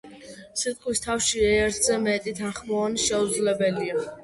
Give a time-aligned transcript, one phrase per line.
[0.61, 4.05] სიტყვის თავში ერთზე მეტი თანხმოვანი შეუძლებელია.